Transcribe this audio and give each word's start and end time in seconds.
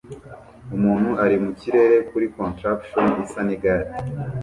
Umuntu 0.75 1.11
ari 1.23 1.35
mu 1.43 1.51
kirere 1.59 1.97
kuri 2.09 2.25
contraption 2.35 3.07
isa 3.25 3.41
nigare 3.47 3.85